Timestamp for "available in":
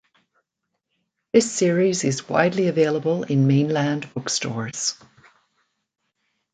2.69-3.45